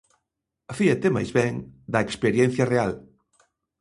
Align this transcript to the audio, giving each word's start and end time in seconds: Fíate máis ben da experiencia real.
Fíate 0.77 1.07
máis 1.15 1.31
ben 1.37 1.53
da 1.93 1.99
experiencia 2.07 2.65
real. 2.73 2.91